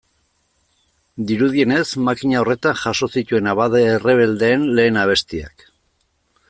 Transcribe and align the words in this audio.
Dirudienez, 1.31 1.85
makina 2.07 2.39
horretan 2.41 2.81
jaso 2.85 3.11
zituen 3.19 3.53
abade 3.53 3.85
errebeldeen 3.93 4.69
lehen 4.81 5.01
abestiak. 5.05 5.69